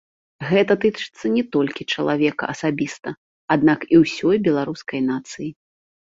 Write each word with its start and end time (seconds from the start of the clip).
Гэта 0.51 0.75
тычыцца 0.83 1.25
не 1.33 1.41
толькі 1.55 1.85
чалавека 1.97 2.43
асабіста, 2.53 3.13
аднак 3.55 3.79
і 3.97 3.99
ўсёй 4.05 4.35
беларускай 4.49 4.99
нацыі. 5.11 5.49